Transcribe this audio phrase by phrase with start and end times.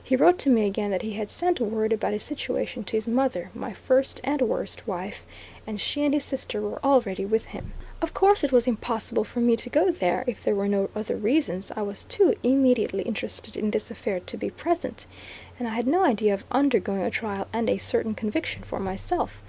[0.00, 3.08] He wrote to me again that he had sent word about his situation to his
[3.08, 5.26] mother my first and worst wife
[5.66, 7.72] and she and his sister were already with him.
[8.00, 11.16] Of course it was impossible for me to go there, if there were no other
[11.16, 15.06] reasons, I was too immediately interested in this affair to be present,
[15.58, 19.42] and I had no idea of undergoing a trial and a certain conviction for myself.